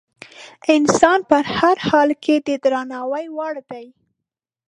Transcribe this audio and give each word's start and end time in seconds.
انسان 0.75 1.19
په 1.29 1.37
هر 1.57 1.75
حال 1.87 2.09
کې 2.23 2.35
د 2.47 2.49
درناوي 2.63 3.25
وړ 3.37 3.55
دی. 3.69 3.85